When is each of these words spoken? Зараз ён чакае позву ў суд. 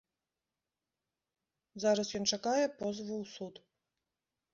Зараз 1.83 2.07
ён 2.19 2.25
чакае 2.37 2.63
позву 2.79 3.13
ў 3.23 3.29
суд. 3.35 3.55